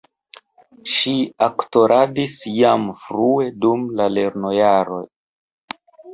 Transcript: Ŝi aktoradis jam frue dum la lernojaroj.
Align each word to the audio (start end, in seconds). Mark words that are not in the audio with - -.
Ŝi 0.93 1.11
aktoradis 1.47 2.39
jam 2.61 2.89
frue 3.03 3.51
dum 3.67 3.85
la 4.01 4.09
lernojaroj. 4.17 5.05